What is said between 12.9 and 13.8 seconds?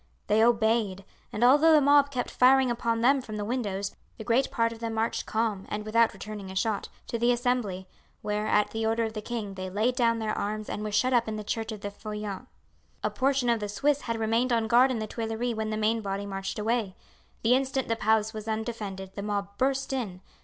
"A portion of the